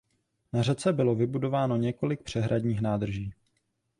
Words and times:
Na 0.53 0.61
řece 0.63 0.93
bylo 0.93 1.15
vybudováno 1.15 1.77
několik 1.77 2.23
přehradních 2.23 2.81
nádrží. 2.81 3.33